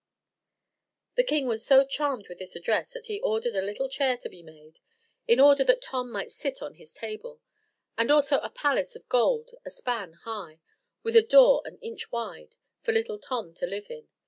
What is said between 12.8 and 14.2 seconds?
for little Tom to live in.